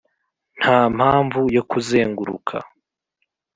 [0.59, 2.55] nta mpamvu yo kuzenguruka